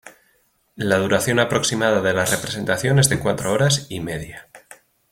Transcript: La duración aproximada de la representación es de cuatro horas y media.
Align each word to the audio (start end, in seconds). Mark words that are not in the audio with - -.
La 0.77 0.97
duración 0.97 1.39
aproximada 1.39 2.01
de 2.01 2.11
la 2.11 2.25
representación 2.25 2.97
es 2.97 3.07
de 3.07 3.19
cuatro 3.19 3.51
horas 3.53 3.85
y 3.87 3.99
media. 3.99 4.47